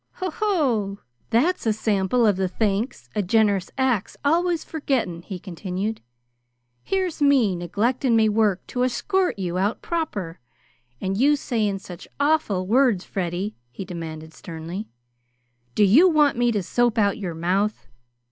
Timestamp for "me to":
16.35-16.63